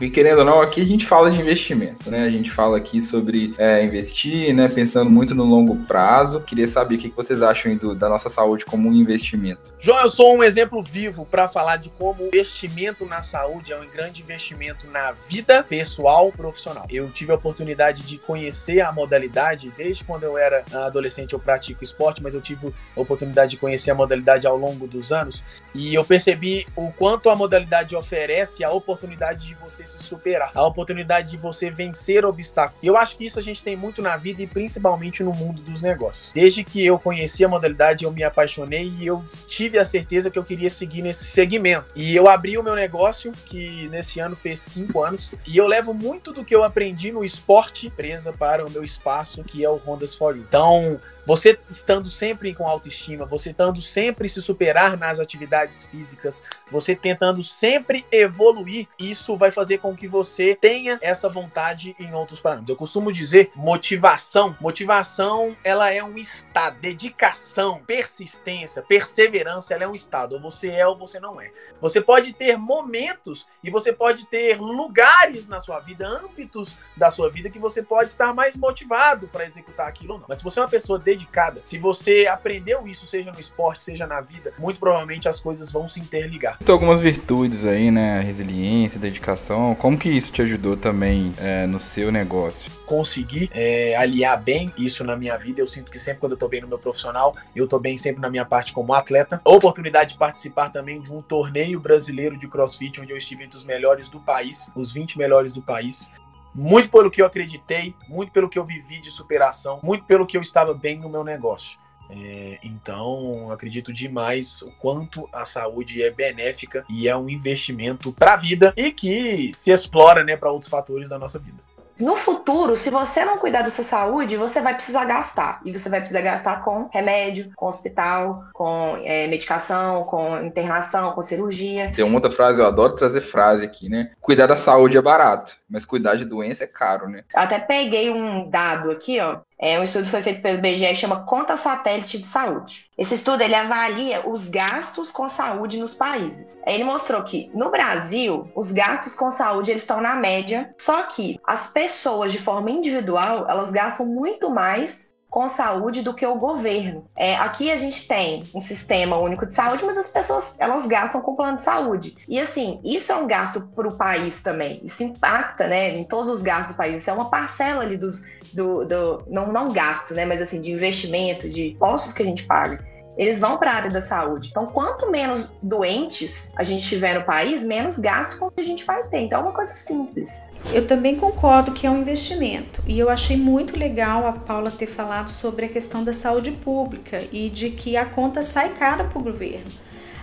[0.01, 2.25] E querendo ou não, aqui a gente fala de investimento, né?
[2.25, 4.69] A gente fala aqui sobre é, investir, né?
[4.69, 6.41] Pensando muito no longo prazo.
[6.41, 9.75] Queria saber o que vocês acham do, da nossa saúde como um investimento.
[9.79, 13.87] João, eu sou um exemplo vivo para falar de como investimento na saúde é um
[13.89, 16.87] grande investimento na vida pessoal profissional.
[16.91, 21.33] Eu tive a oportunidade de conhecer a modalidade desde quando eu era adolescente.
[21.33, 25.11] Eu pratico esporte, mas eu tive a oportunidade de conhecer a modalidade ao longo dos
[25.11, 30.51] anos e eu percebi o quanto a modalidade oferece a oportunidade de você se superar,
[30.55, 32.83] a oportunidade de você vencer obstáculos.
[32.83, 35.63] E eu acho que isso a gente tem muito na vida e principalmente no mundo
[35.63, 36.33] dos negócios.
[36.33, 40.39] Desde que eu conheci a modalidade, eu me apaixonei e eu tive a certeza que
[40.39, 41.87] eu queria seguir nesse segmento.
[41.95, 45.95] E eu abri o meu negócio, que nesse ano fez cinco anos, e eu levo
[45.95, 49.81] muito do que eu aprendi no esporte presa para o meu espaço, que é o
[49.87, 50.45] Hondas For You.
[50.49, 56.95] Então, você estando sempre com autoestima, você estando sempre se superar nas atividades físicas, você
[56.95, 62.71] tentando sempre evoluir, isso vai fazer com que você tenha essa vontade em outros parâmetros.
[62.71, 64.57] Eu costumo dizer motivação.
[64.61, 66.79] Motivação, ela é um estado.
[66.79, 70.35] Dedicação, persistência, perseverança, ela é um estado.
[70.35, 71.51] Ou você é ou você não é.
[71.81, 77.29] Você pode ter momentos e você pode ter lugares na sua vida, âmbitos da sua
[77.31, 80.27] vida que você pode estar mais motivado para executar aquilo ou não.
[80.29, 81.61] Mas se você é uma pessoa dedicada, dedicada.
[81.65, 85.89] Se você aprendeu isso, seja no esporte, seja na vida, muito provavelmente as coisas vão
[85.89, 86.59] se interligar.
[86.59, 88.21] Tem algumas virtudes aí, né?
[88.21, 89.75] Resiliência, dedicação.
[89.75, 92.71] Como que isso te ajudou também é, no seu negócio?
[92.85, 95.61] Conseguir é, aliar bem isso na minha vida.
[95.61, 98.21] Eu sinto que sempre quando eu tô bem no meu profissional, eu tô bem sempre
[98.21, 99.41] na minha parte como atleta.
[99.45, 103.57] A oportunidade de participar também de um torneio brasileiro de crossfit, onde eu estive entre
[103.57, 106.11] os melhores do país, os 20 melhores do país
[106.57, 110.37] muito pelo que eu acreditei, muito pelo que eu vivi de superação, muito pelo que
[110.37, 111.79] eu estava bem no meu negócio.
[112.09, 118.35] É, então, acredito demais o quanto a saúde é benéfica e é um investimento para
[118.35, 121.59] a vida e que se explora né, para outros fatores da nossa vida
[121.99, 125.61] no futuro, se você não cuidar da sua saúde, você vai precisar gastar.
[125.65, 131.23] E você vai precisar gastar com remédio, com hospital, com é, medicação, com internação, com
[131.23, 131.93] cirurgia.
[131.95, 134.11] Tem uma outra frase, eu adoro trazer frase aqui, né?
[134.21, 137.25] Cuidar da saúde é barato, mas cuidar de doença é caro, né?
[137.35, 139.39] até peguei um dado aqui, ó.
[139.59, 142.91] É um estudo foi feito pelo BGE que chama Conta Satélite de Saúde.
[142.97, 146.59] Esse estudo ele avalia os gastos com saúde nos países.
[146.67, 151.39] Ele mostrou que no Brasil os gastos com saúde eles estão na média, só que
[151.45, 157.07] as pessoas de forma individual elas gastam muito mais com saúde do que o governo.
[157.15, 161.21] É, aqui a gente tem um sistema único de saúde, mas as pessoas elas gastam
[161.21, 162.17] com plano de saúde.
[162.27, 164.81] E assim, isso é um gasto para o país também.
[164.83, 167.03] Isso impacta, né, em todos os gastos do país.
[167.03, 170.71] Isso é uma parcela ali dos do, do não, não gasto, né, mas assim, de
[170.71, 172.85] investimento, de impostos que a gente paga,
[173.17, 174.49] eles vão para a área da saúde.
[174.51, 179.21] Então, quanto menos doentes a gente tiver no país, menos gasto a gente vai ter.
[179.21, 180.45] Então, é uma coisa simples.
[180.73, 182.83] Eu também concordo que é um investimento.
[182.87, 187.23] E eu achei muito legal a Paula ter falado sobre a questão da saúde pública
[187.33, 189.71] e de que a conta sai cara para o governo.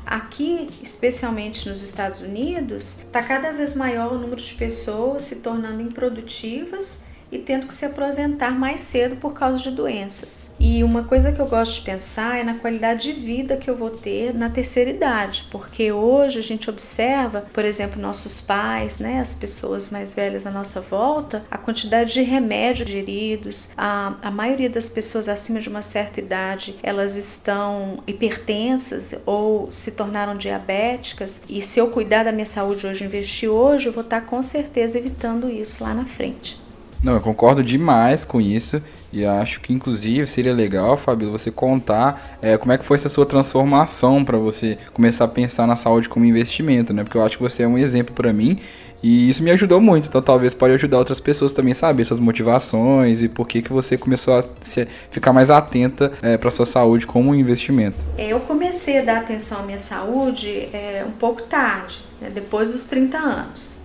[0.05, 5.81] Aqui, especialmente nos Estados Unidos, está cada vez maior o número de pessoas se tornando
[5.81, 10.55] improdutivas e tendo que se aposentar mais cedo por causa de doenças.
[10.59, 13.75] E uma coisa que eu gosto de pensar é na qualidade de vida que eu
[13.75, 19.19] vou ter na terceira idade, porque hoje a gente observa, por exemplo, nossos pais, né,
[19.19, 24.69] as pessoas mais velhas à nossa volta, a quantidade de remédios ingeridos, a, a maioria
[24.69, 31.61] das pessoas acima de uma certa idade, elas estão hipertensas ou se tornaram diabéticas, e
[31.61, 35.49] se eu cuidar da minha saúde hoje, investir hoje, eu vou estar com certeza evitando
[35.49, 36.62] isso lá na frente.
[37.03, 38.81] Não, eu concordo demais com isso.
[39.11, 43.07] E acho que inclusive seria legal, Fabio, você contar é, como é que foi essa
[43.07, 47.03] sua transformação para você começar a pensar na saúde como investimento, né?
[47.03, 48.57] Porque eu acho que você é um exemplo para mim
[49.03, 50.07] e isso me ajudou muito.
[50.07, 53.71] Então talvez pode ajudar outras pessoas também a saber suas motivações e por que que
[53.71, 57.97] você começou a se, ficar mais atenta é, para sua saúde como um investimento.
[58.17, 62.31] Eu comecei a dar atenção à minha saúde é, um pouco tarde, né?
[62.33, 63.82] depois dos 30 anos.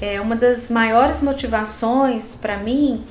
[0.00, 3.04] É uma das maiores motivações para mim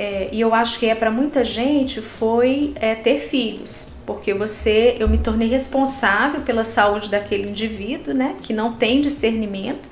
[0.00, 3.94] é, e eu acho que é para muita gente, foi é, ter filhos.
[4.06, 9.88] Porque você, eu me tornei responsável pela saúde daquele indivíduo, né, que não tem discernimento,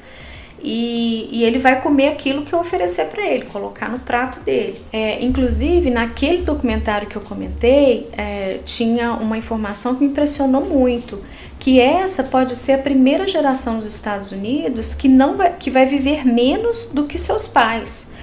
[0.63, 4.81] e, e ele vai comer aquilo que eu oferecer para ele, colocar no prato dele.
[4.93, 11.23] É, inclusive, naquele documentário que eu comentei, é, tinha uma informação que me impressionou muito,
[11.59, 15.87] que essa pode ser a primeira geração dos Estados Unidos que não vai, que vai
[15.87, 18.15] viver menos do que seus pais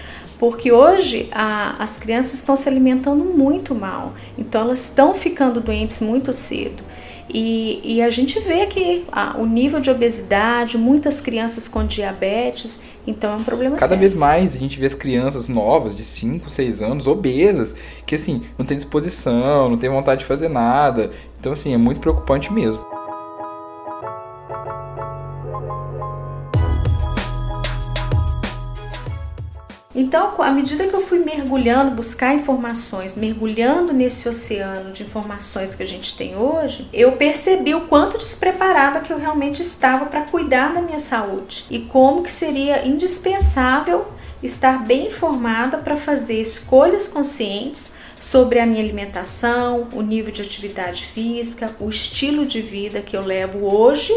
[0.44, 6.02] porque hoje a, as crianças estão se alimentando muito mal, então elas estão ficando doentes
[6.02, 6.84] muito cedo.
[7.30, 12.82] E, e a gente vê que ah, o nível de obesidade, muitas crianças com diabetes,
[13.08, 14.00] então é um problema Cada sério.
[14.00, 18.44] vez mais a gente vê as crianças novas, de 5, 6 anos, obesas, que assim,
[18.58, 21.12] não tem disposição, não tem vontade de fazer nada.
[21.40, 22.93] Então assim, é muito preocupante mesmo.
[30.04, 35.82] Então, à medida que eu fui mergulhando, buscar informações, mergulhando nesse oceano de informações que
[35.82, 40.74] a gente tem hoje, eu percebi o quanto despreparada que eu realmente estava para cuidar
[40.74, 44.06] da minha saúde e como que seria indispensável
[44.44, 51.04] estar bem informada para fazer escolhas conscientes sobre a minha alimentação, o nível de atividade
[51.04, 54.14] física, o estilo de vida que eu levo hoje,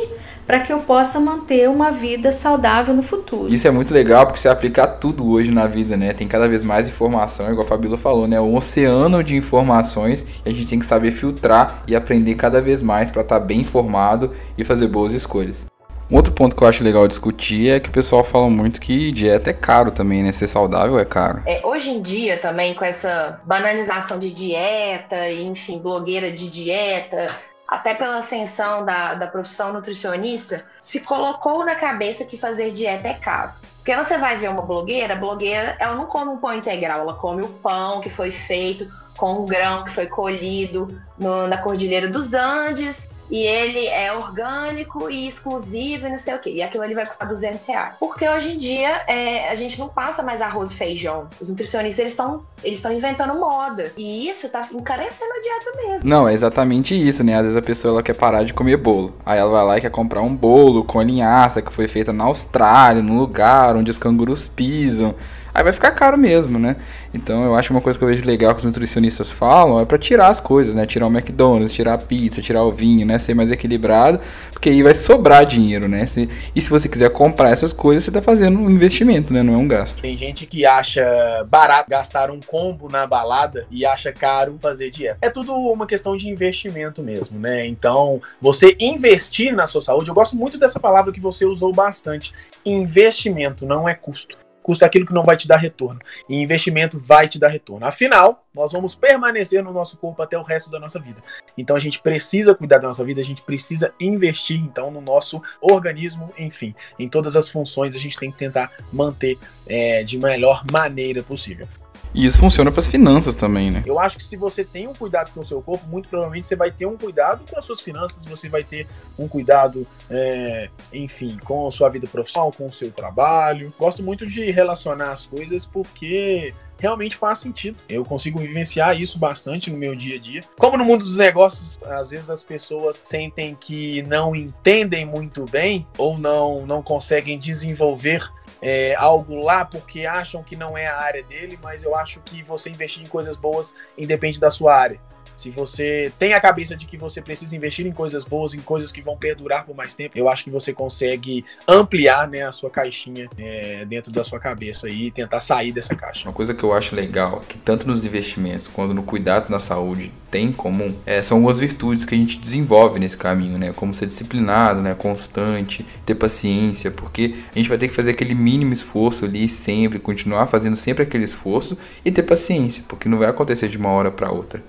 [0.46, 3.52] para que eu possa manter uma vida saudável no futuro.
[3.52, 6.12] Isso é muito legal porque você aplica tudo hoje na vida, né?
[6.12, 8.40] Tem cada vez mais informação, igual a Fabíola falou, né?
[8.40, 12.80] Um oceano de informações e a gente tem que saber filtrar e aprender cada vez
[12.80, 15.66] mais para estar tá bem informado e fazer boas escolhas.
[16.08, 19.10] Um outro ponto que eu acho legal discutir é que o pessoal fala muito que
[19.10, 20.30] dieta é caro também, né?
[20.30, 21.42] Ser saudável é caro.
[21.44, 27.26] É, hoje em dia também, com essa banalização de dieta, enfim, blogueira de dieta,
[27.66, 33.14] até pela ascensão da, da profissão nutricionista, se colocou na cabeça que fazer dieta é
[33.14, 33.52] caro.
[33.78, 37.14] Porque você vai ver uma blogueira, a blogueira, ela não come um pão integral, ela
[37.14, 42.06] come o pão que foi feito com um grão que foi colhido no, na Cordilheira
[42.06, 46.50] dos Andes, e ele é orgânico e exclusivo e não sei o quê.
[46.50, 47.94] E aquilo ali vai custar 200 reais.
[47.98, 51.28] Porque hoje em dia é, a gente não passa mais arroz e feijão.
[51.40, 53.92] Os nutricionistas eles estão eles inventando moda.
[53.96, 56.08] E isso tá encarecendo a dieta mesmo.
[56.08, 57.34] Não, é exatamente isso, né?
[57.34, 59.14] Às vezes a pessoa ela quer parar de comer bolo.
[59.24, 62.24] Aí ela vai lá e quer comprar um bolo com linhaça que foi feita na
[62.24, 65.14] Austrália, num lugar onde os cangurus pisam.
[65.56, 66.76] Aí vai ficar caro mesmo, né?
[67.14, 69.96] Então eu acho uma coisa que eu vejo legal que os nutricionistas falam é para
[69.96, 70.84] tirar as coisas, né?
[70.84, 73.18] Tirar o McDonald's, tirar a pizza, tirar o vinho, né?
[73.18, 74.20] Ser mais equilibrado,
[74.52, 76.04] porque aí vai sobrar dinheiro, né?
[76.04, 79.42] Se, e se você quiser comprar essas coisas, você tá fazendo um investimento, né?
[79.42, 80.02] Não é um gasto.
[80.02, 81.02] Tem gente que acha
[81.48, 85.16] barato gastar um combo na balada e acha caro fazer dieta.
[85.22, 87.66] É tudo uma questão de investimento mesmo, né?
[87.66, 92.34] Então, você investir na sua saúde, eu gosto muito dessa palavra que você usou bastante.
[92.62, 96.00] Investimento não é custo custa aquilo que não vai te dar retorno.
[96.28, 97.86] E investimento vai te dar retorno.
[97.86, 101.22] Afinal, nós vamos permanecer no nosso corpo até o resto da nossa vida.
[101.56, 105.40] Então a gente precisa cuidar da nossa vida, a gente precisa investir então no nosso
[105.60, 110.64] organismo, enfim, em todas as funções a gente tem que tentar manter é, de melhor
[110.68, 111.68] maneira possível.
[112.16, 113.82] E isso funciona para as finanças também, né?
[113.84, 116.56] Eu acho que se você tem um cuidado com o seu corpo, muito provavelmente você
[116.56, 118.86] vai ter um cuidado com as suas finanças, você vai ter
[119.18, 123.70] um cuidado, é, enfim, com a sua vida profissional, com o seu trabalho.
[123.78, 127.76] Gosto muito de relacionar as coisas porque realmente faz sentido.
[127.86, 130.40] Eu consigo vivenciar isso bastante no meu dia a dia.
[130.58, 135.86] Como no mundo dos negócios, às vezes as pessoas sentem que não entendem muito bem
[135.98, 138.26] ou não, não conseguem desenvolver
[138.60, 142.42] é, algo lá porque acham que não é a área dele, mas eu acho que
[142.42, 145.00] você investir em coisas boas independe da sua área.
[145.36, 148.90] Se você tem a cabeça de que você precisa investir em coisas boas, em coisas
[148.90, 152.70] que vão perdurar por mais tempo, eu acho que você consegue ampliar né, a sua
[152.70, 156.26] caixinha é, dentro da sua cabeça e tentar sair dessa caixa.
[156.26, 160.12] Uma coisa que eu acho legal, que tanto nos investimentos quanto no cuidado na saúde
[160.30, 163.72] tem em comum, é, são algumas virtudes que a gente desenvolve nesse caminho, né?
[163.74, 164.94] Como ser disciplinado, né?
[165.06, 169.98] constante, ter paciência, porque a gente vai ter que fazer aquele mínimo esforço ali sempre,
[169.98, 174.10] continuar fazendo sempre aquele esforço e ter paciência, porque não vai acontecer de uma hora
[174.10, 174.62] para outra.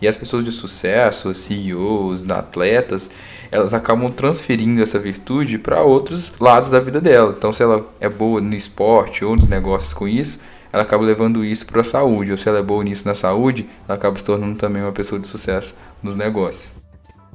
[0.00, 3.10] E as pessoas de sucesso, CEOs, atletas,
[3.50, 7.34] elas acabam transferindo essa virtude para outros lados da vida dela.
[7.36, 10.38] Então, se ela é boa no esporte ou nos negócios com isso,
[10.72, 12.32] ela acaba levando isso para a saúde.
[12.32, 15.20] Ou se ela é boa nisso na saúde, ela acaba se tornando também uma pessoa
[15.20, 16.72] de sucesso nos negócios.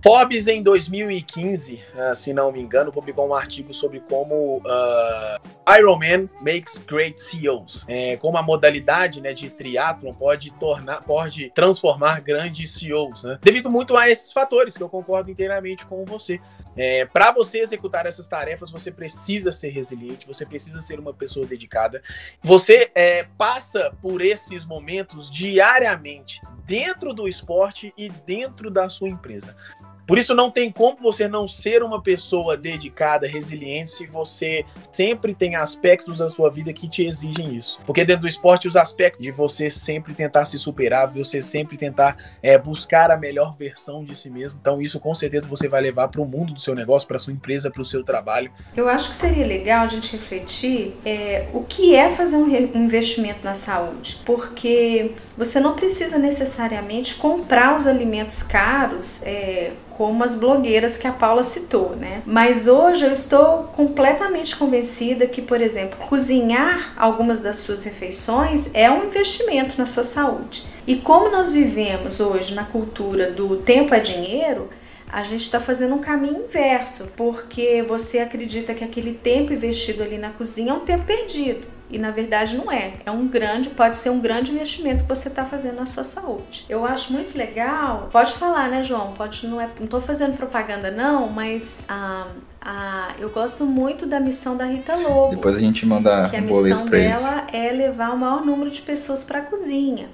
[0.02, 5.98] Forbes, em 2015, ah, se não me engano, publicou um artigo sobre como uh, Iron
[5.98, 7.86] Man makes great CEOs.
[7.88, 13.40] É, como a modalidade né, de triatlon pode tornar, pode transformar grandes CEOs, né?
[13.42, 16.40] Devido muito a esses fatores, que eu concordo inteiramente com você.
[16.78, 21.46] É, Para você executar essas tarefas, você precisa ser resiliente, você precisa ser uma pessoa
[21.46, 22.04] dedicada.
[22.44, 29.56] Você é, passa por esses momentos diariamente, dentro do esporte e dentro da sua empresa.
[30.06, 35.34] Por isso não tem como você não ser uma pessoa dedicada, resiliente, se você sempre
[35.34, 37.80] tem aspectos da sua vida que te exigem isso.
[37.86, 42.18] Porque dentro do esporte, os aspectos de você sempre tentar se superar, você sempre tentar
[42.42, 44.60] é, buscar a melhor versão de si mesmo.
[44.62, 47.34] Então isso com certeza você vai levar para o mundo do seu negócio, para sua
[47.34, 48.52] empresa, para o seu trabalho.
[48.76, 53.40] Eu acho que seria legal a gente refletir é, o que é fazer um investimento
[53.44, 54.20] na saúde.
[54.26, 59.24] Porque você não precisa necessariamente comprar os alimentos caros.
[59.26, 62.22] É, como as blogueiras que a Paula citou, né?
[62.26, 68.92] Mas hoje eu estou completamente convencida que, por exemplo, cozinhar algumas das suas refeições é
[68.92, 70.66] um investimento na sua saúde.
[70.86, 74.70] E como nós vivemos hoje na cultura do tempo é dinheiro,
[75.12, 80.18] a gente está fazendo um caminho inverso, porque você acredita que aquele tempo investido ali
[80.18, 81.75] na cozinha é um tempo perdido.
[81.90, 82.94] E na verdade não é.
[83.06, 86.66] É um grande, pode ser um grande investimento que você está fazendo na sua saúde.
[86.68, 88.10] Eu acho muito legal.
[88.12, 89.14] Pode falar, né, João?
[89.14, 92.28] Pode, não é, não tô fazendo propaganda não, mas ah,
[92.62, 95.36] ah, eu gosto muito da missão da Rita Lobo.
[95.36, 97.16] Depois a gente manda que um boleto para eles.
[97.16, 100.10] A missão dela é levar o maior número de pessoas para a cozinha.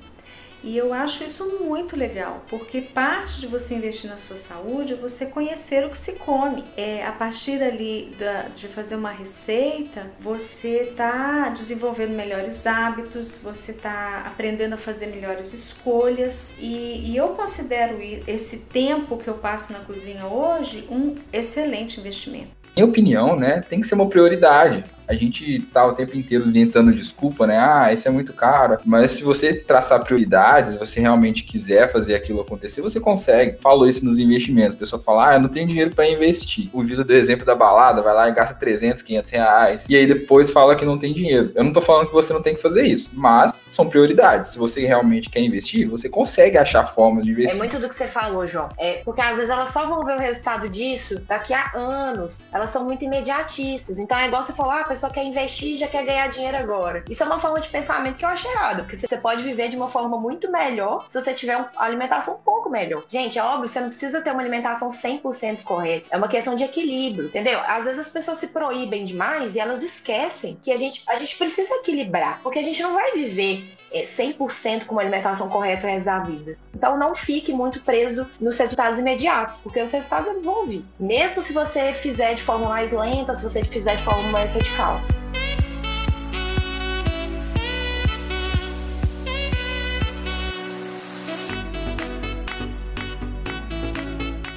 [0.64, 4.96] E eu acho isso muito legal, porque parte de você investir na sua saúde é
[4.96, 6.64] você conhecer o que se come.
[6.78, 13.72] É a partir ali da, de fazer uma receita, você está desenvolvendo melhores hábitos, você
[13.72, 16.56] está aprendendo a fazer melhores escolhas.
[16.60, 17.98] E, e eu considero
[18.28, 22.52] esse tempo que eu passo na cozinha hoje um excelente investimento.
[22.76, 26.94] Minha opinião, né, tem que ser uma prioridade a gente tá o tempo inteiro inventando
[26.94, 27.60] desculpa, né?
[27.60, 28.78] Ah, isso é muito caro.
[28.86, 33.58] Mas se você traçar prioridades, você realmente quiser fazer aquilo acontecer, você consegue.
[33.62, 34.76] Falou isso nos investimentos.
[34.76, 36.70] A pessoa fala, ah, eu não tenho dinheiro para investir.
[36.72, 39.86] O vídeo do exemplo da balada, vai lá e gasta 300, 500 reais.
[39.90, 41.52] E aí depois fala que não tem dinheiro.
[41.56, 44.52] Eu não tô falando que você não tem que fazer isso, mas são prioridades.
[44.52, 47.56] Se você realmente quer investir, você consegue achar formas de investir.
[47.56, 48.70] É muito do que você falou, João.
[48.78, 52.48] É, porque às vezes elas só vão ver o resultado disso daqui a anos.
[52.54, 53.98] Elas são muito imediatistas.
[53.98, 57.04] Então é igual você falar, ah, pessoa quer investir e já quer ganhar dinheiro agora.
[57.10, 59.76] Isso é uma forma de pensamento que eu acho errado, porque você pode viver de
[59.76, 63.04] uma forma muito melhor se você tiver uma alimentação um pouco melhor.
[63.08, 66.06] Gente, é óbvio, você não precisa ter uma alimentação 100% correta.
[66.12, 67.60] É uma questão de equilíbrio, entendeu?
[67.66, 71.36] Às vezes as pessoas se proíbem demais e elas esquecem que a gente, a gente
[71.36, 75.90] precisa equilibrar, porque a gente não vai viver 100% é, com uma alimentação correta o
[75.90, 76.58] resto da vida.
[76.74, 80.86] Então não fique muito preso nos resultados imediatos, porque os resultados eles vão vir.
[81.00, 85.00] Mesmo se você fizer de forma mais lenta, se você fizer de forma mais radical.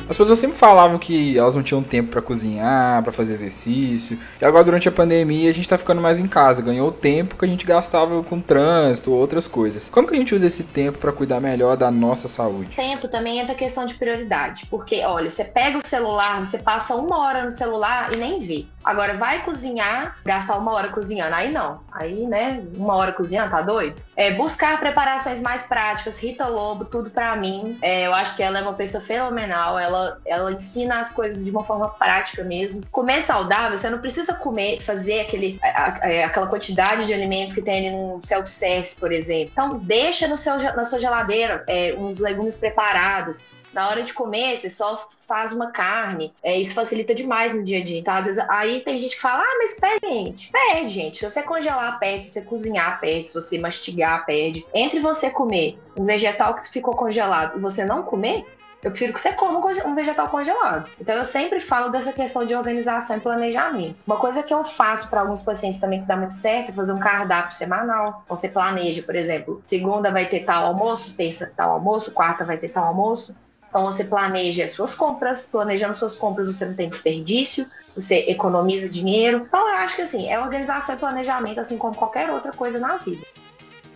[0.09, 4.19] As pessoas sempre falavam que elas não tinham tempo para cozinhar, para fazer exercício.
[4.41, 7.37] E agora durante a pandemia a gente tá ficando mais em casa, ganhou o tempo
[7.37, 9.89] que a gente gastava com trânsito ou outras coisas.
[9.89, 12.77] Como que a gente usa esse tempo para cuidar melhor da nossa saúde?
[12.77, 16.95] Tempo também é da questão de prioridade, porque olha, você pega o celular, você passa
[16.95, 18.67] uma hora no celular e nem vê.
[18.85, 21.35] Agora, vai cozinhar, gastar uma hora cozinhando.
[21.35, 21.81] Aí não.
[21.91, 24.03] Aí, né, uma hora cozinhando, tá doido?
[24.15, 26.19] É, buscar preparações mais práticas.
[26.19, 27.79] Rita Lobo, tudo para mim.
[27.81, 29.79] É, eu acho que ela é uma pessoa fenomenal.
[29.79, 32.83] Ela, ela ensina as coisas de uma forma prática mesmo.
[32.91, 35.67] Comer saudável, você não precisa comer, fazer aquele, a,
[36.03, 39.51] a, é, aquela quantidade de alimentos que tem ali no self-service, por exemplo.
[39.53, 43.41] Então, deixa no seu, na sua geladeira é, uns legumes preparados
[43.75, 46.33] na hora de comer, você só faz uma carne.
[46.43, 47.99] É, isso facilita demais no dia a dia.
[47.99, 50.53] Então, às vezes, aí tem gente que fala, ah, mas perde, gente.
[50.53, 51.19] Perde, gente.
[51.19, 52.25] Se você congelar, perde.
[52.25, 53.29] Se você cozinhar, perde.
[53.29, 54.65] Se você mastigar, perde.
[54.73, 58.47] Entre você comer um vegetal que ficou congelado e você não comer,
[58.85, 60.91] eu prefiro que você coma um vegetal congelado.
[61.01, 63.97] Então eu sempre falo dessa questão de organização e planejamento.
[64.07, 66.93] Uma coisa que eu faço para alguns pacientes também que dá muito certo é fazer
[66.93, 68.21] um cardápio semanal.
[68.25, 72.59] Então você planeja, por exemplo, segunda vai ter tal almoço, terça tal almoço, quarta vai
[72.59, 73.35] ter tal almoço.
[73.75, 78.89] Então você planeja as suas compras, planejando suas compras você não tem desperdício, você economiza
[78.89, 79.39] dinheiro.
[79.49, 82.99] Então eu acho que assim, é organização e planejamento assim como qualquer outra coisa na
[82.99, 83.27] vida.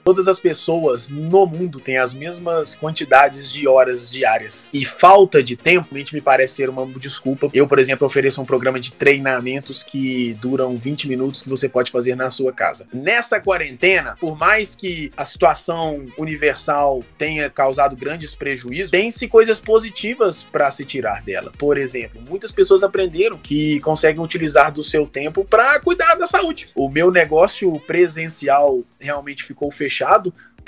[0.09, 4.71] Todas as pessoas no mundo têm as mesmas quantidades de horas diárias.
[4.73, 7.51] E falta de tempo, me parece ser uma desculpa.
[7.53, 11.91] Eu, por exemplo, ofereço um programa de treinamentos que duram 20 minutos que você pode
[11.91, 12.89] fazer na sua casa.
[12.91, 20.43] Nessa quarentena, por mais que a situação universal tenha causado grandes prejuízos, tem-se coisas positivas
[20.43, 21.53] para se tirar dela.
[21.59, 26.71] Por exemplo, muitas pessoas aprenderam que conseguem utilizar do seu tempo para cuidar da saúde.
[26.75, 29.98] O meu negócio presencial realmente ficou fechado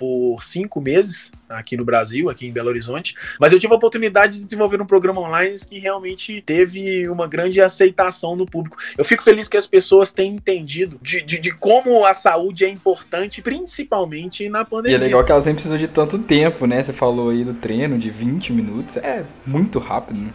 [0.00, 4.38] por cinco meses aqui no Brasil, aqui em Belo Horizonte, mas eu tive a oportunidade
[4.38, 8.78] de desenvolver um programa online que realmente teve uma grande aceitação no público.
[8.96, 12.68] Eu fico feliz que as pessoas têm entendido de, de, de como a saúde é
[12.70, 14.96] importante, principalmente na pandemia.
[14.96, 16.82] E é legal que elas nem precisam de tanto tempo, né?
[16.82, 20.30] Você falou aí do treino de 20 minutos, é muito rápido, né?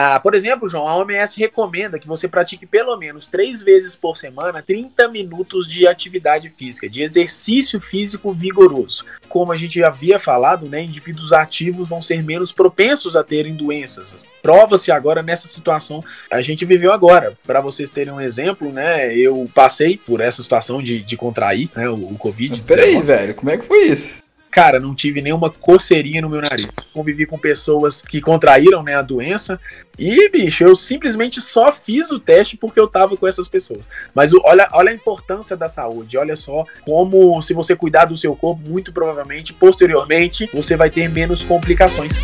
[0.00, 4.16] Ah, por exemplo, João, a OMS recomenda que você pratique pelo menos três vezes por
[4.16, 9.04] semana 30 minutos de atividade física, de exercício físico vigoroso.
[9.28, 14.24] Como a gente havia falado, né, indivíduos ativos vão ser menos propensos a terem doenças.
[14.40, 17.36] Prova-se agora nessa situação a gente viveu agora.
[17.44, 21.90] Para vocês terem um exemplo, né, eu passei por essa situação de, de contrair né,
[21.90, 22.50] o, o Covid.
[22.50, 24.27] Mas peraí, velho, como é que foi isso?
[24.50, 26.68] Cara, não tive nenhuma coceirinha no meu nariz.
[26.92, 29.60] Convivi com pessoas que contraíram né, a doença.
[29.98, 33.90] E, bicho, eu simplesmente só fiz o teste porque eu tava com essas pessoas.
[34.14, 36.16] Mas olha, olha a importância da saúde.
[36.16, 41.08] Olha só como, se você cuidar do seu corpo, muito provavelmente, posteriormente, você vai ter
[41.08, 42.14] menos complicações.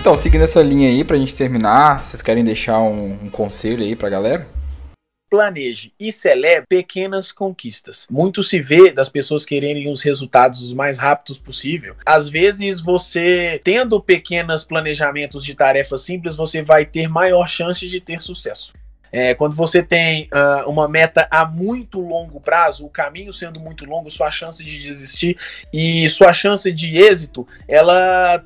[0.00, 3.94] Então, seguindo essa linha aí, pra gente terminar, vocês querem deixar um, um conselho aí
[3.94, 4.57] pra galera?
[5.28, 8.06] Planeje e celebre pequenas conquistas.
[8.10, 11.96] Muito se vê das pessoas quererem os resultados os mais rápidos possível.
[12.04, 18.00] Às vezes, você tendo pequenos planejamentos de tarefas simples, você vai ter maior chance de
[18.00, 18.72] ter sucesso.
[19.10, 23.84] É, quando você tem uh, uma meta a muito longo prazo, o caminho sendo muito
[23.84, 25.38] longo, sua chance de desistir
[25.72, 28.44] e sua chance de êxito, ela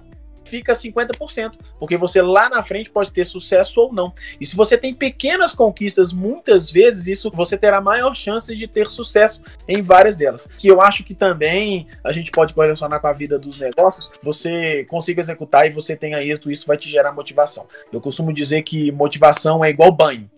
[0.52, 4.12] fica 50%, porque você lá na frente pode ter sucesso ou não.
[4.38, 8.90] E se você tem pequenas conquistas, muitas vezes isso você terá maior chance de ter
[8.90, 10.46] sucesso em várias delas.
[10.58, 14.84] Que eu acho que também a gente pode correlacionar com a vida dos negócios, você
[14.90, 17.66] consiga executar e você tenha êxito, isso vai te gerar motivação.
[17.90, 20.28] Eu costumo dizer que motivação é igual banho.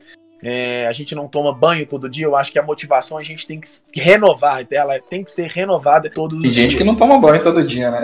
[0.46, 3.46] É, a gente não toma banho todo dia, eu acho que a motivação a gente
[3.46, 6.54] tem que renovar, ela tem que ser renovada todos os dias.
[6.54, 8.02] Tem gente que não toma banho todo dia, né?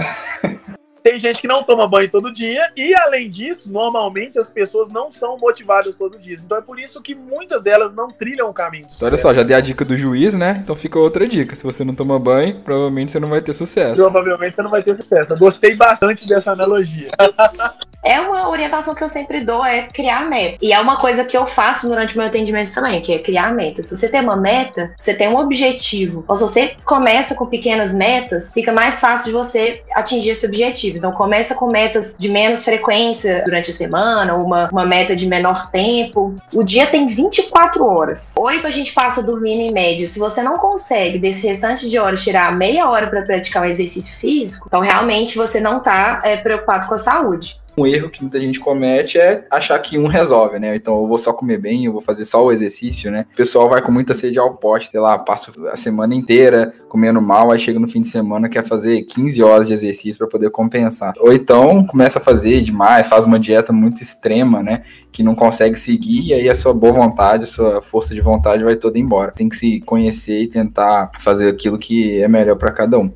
[1.03, 5.13] Tem gente que não toma banho todo dia e, além disso, normalmente as pessoas não
[5.13, 6.37] são motivadas todo dia.
[6.43, 9.43] Então é por isso que muitas delas não trilham o caminho então, Olha só, já
[9.43, 10.61] dei a dica do juiz, né?
[10.63, 11.55] Então fica outra dica.
[11.55, 13.97] Se você não toma banho, provavelmente você não vai ter sucesso.
[13.97, 15.33] Provavelmente você não vai ter sucesso.
[15.33, 17.11] Eu gostei bastante dessa analogia.
[18.03, 20.57] É uma orientação que eu sempre dou, é criar meta.
[20.61, 23.53] E é uma coisa que eu faço durante o meu atendimento também, que é criar
[23.53, 23.83] meta.
[23.83, 26.25] Se você tem uma meta, você tem um objetivo.
[26.27, 30.97] Ou se você começa com pequenas metas, fica mais fácil de você atingir esse objetivo.
[30.97, 35.71] Então começa com metas de menos frequência durante a semana, uma, uma meta de menor
[35.71, 36.35] tempo.
[36.55, 38.35] O dia tem 24 horas.
[38.39, 40.07] Oito a gente passa dormindo em média.
[40.07, 44.13] Se você não consegue desse restante de horas tirar meia hora para praticar um exercício
[44.15, 48.41] físico, então realmente você não está é, preocupado com a saúde um erro que muita
[48.41, 50.75] gente comete é achar que um resolve, né?
[50.77, 53.27] Então eu vou só comer bem, eu vou fazer só o exercício, né?
[53.33, 57.23] O pessoal vai com muita sede ao pote, sei lá, passa a semana inteira comendo
[57.23, 60.51] mal, aí chega no fim de semana quer fazer 15 horas de exercício para poder
[60.51, 61.15] compensar.
[61.19, 64.83] Ou então começa a fazer demais, faz uma dieta muito extrema, né?
[65.13, 68.65] Que não consegue seguir e aí a sua boa vontade, a sua força de vontade
[68.65, 69.33] vai toda embora.
[69.33, 73.11] Tem que se conhecer e tentar fazer aquilo que é melhor para cada um.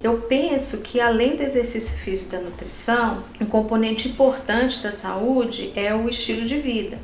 [0.00, 5.72] Eu penso que além do exercício físico e da nutrição, um componente importante da saúde
[5.74, 7.00] é o estilo de vida.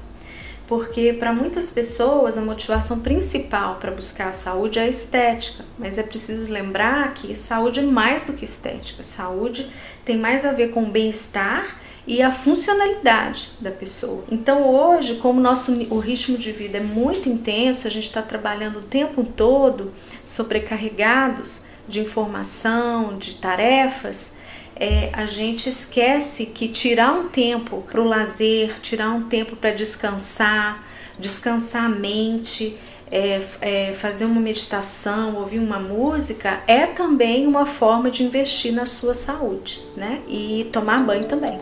[0.68, 5.98] Porque para muitas pessoas a motivação principal para buscar a saúde é a estética, mas
[5.98, 9.02] é preciso lembrar que saúde é mais do que estética.
[9.02, 9.68] Saúde
[10.04, 11.76] tem mais a ver com bem-estar
[12.06, 14.22] e a funcionalidade da pessoa.
[14.30, 18.78] Então hoje, como nosso o ritmo de vida é muito intenso, a gente está trabalhando
[18.78, 19.92] o tempo todo
[20.24, 24.36] sobrecarregados de informação, de tarefas,
[24.76, 29.70] é, a gente esquece que tirar um tempo para o lazer, tirar um tempo para
[29.70, 30.82] descansar,
[31.18, 32.76] descansar a mente,
[33.10, 38.86] é, é, fazer uma meditação, ouvir uma música, é também uma forma de investir na
[38.86, 40.20] sua saúde, né?
[40.26, 41.60] E tomar banho também.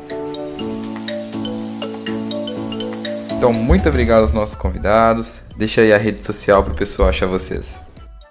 [3.36, 5.40] Então, muito obrigado aos nossos convidados.
[5.56, 7.74] Deixa aí a rede social para o pessoal achar vocês.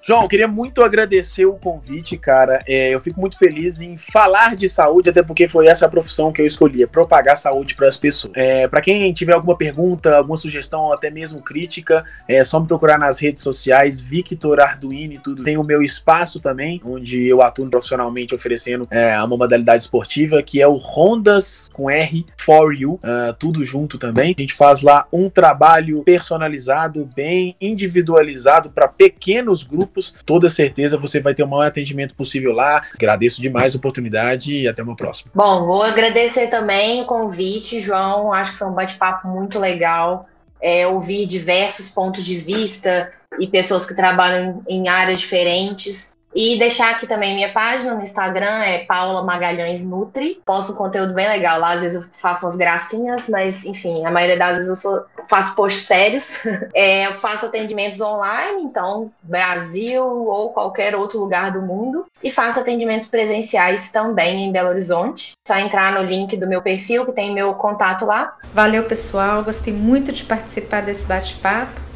[0.04, 2.60] João, queria muito agradecer o convite, cara.
[2.68, 6.32] É, eu fico muito feliz em falar de saúde, até porque foi essa a profissão
[6.32, 8.34] que eu escolhi, é propagar saúde para as pessoas.
[8.36, 12.68] É, para quem tiver alguma pergunta, alguma sugestão, ou até mesmo crítica, é só me
[12.68, 15.44] procurar nas redes sociais, Victor Arduino e tudo.
[15.44, 20.60] Tem o meu espaço também, onde eu atuo profissionalmente oferecendo é, uma modalidade esportiva, que
[20.60, 24.34] é o Rondas com R for You, uh, tudo junto também.
[24.36, 30.16] A gente faz lá um trabalho personalizado, bem individualizado para pequenos grupos grupos.
[30.26, 32.84] Toda certeza você vai ter o maior atendimento possível lá.
[32.96, 35.32] Agradeço demais a oportunidade e até uma próxima.
[35.36, 38.34] Bom, vou agradecer também o convite, João.
[38.34, 40.28] Acho que foi um bate-papo muito legal.
[40.62, 46.16] É, ouvir diversos pontos de vista e pessoas que trabalham em áreas diferentes.
[46.34, 50.42] E deixar aqui também minha página no Instagram, é Paula Magalhães Nutri.
[50.46, 54.12] Posto um conteúdo bem legal lá, às vezes eu faço umas gracinhas, mas enfim, a
[54.12, 56.40] maioria das vezes eu sou, faço posts sérios.
[56.74, 62.06] É, eu faço atendimentos online, então Brasil ou qualquer outro lugar do mundo.
[62.24, 65.34] E faço atendimentos presenciais também em Belo Horizonte.
[65.46, 68.38] Só entrar no link do meu perfil, que tem meu contato lá.
[68.54, 69.44] Valeu, pessoal.
[69.44, 71.91] Gostei muito de participar desse bate-papo.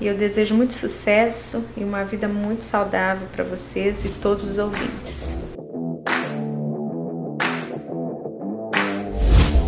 [0.00, 4.58] E eu desejo muito sucesso e uma vida muito saudável para vocês e todos os
[4.58, 5.36] ouvintes.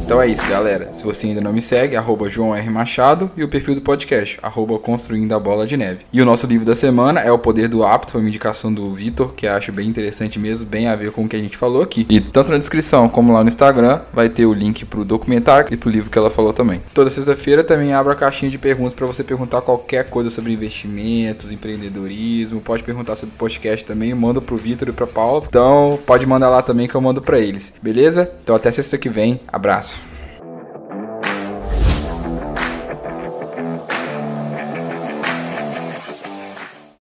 [0.08, 0.88] Então é isso, galera.
[0.94, 2.70] Se você ainda não me segue, arroba João R.
[2.70, 6.06] Machado e o perfil do podcast, arroba Construindo a Bola de Neve.
[6.10, 8.90] E o nosso livro da semana é O Poder do Apto, foi uma indicação do
[8.94, 11.82] Vitor, que acho bem interessante mesmo, bem a ver com o que a gente falou
[11.82, 12.06] aqui.
[12.08, 15.76] E tanto na descrição como lá no Instagram vai ter o link pro documentário e
[15.76, 16.80] pro livro que ela falou também.
[16.94, 21.52] Toda sexta-feira também abro a caixinha de perguntas para você perguntar qualquer coisa sobre investimentos,
[21.52, 25.44] empreendedorismo, pode perguntar sobre podcast também, manda pro Vitor e pra Paula.
[25.46, 28.32] Então pode mandar lá também que eu mando para eles, beleza?
[28.42, 29.97] Então até sexta que vem, abraço.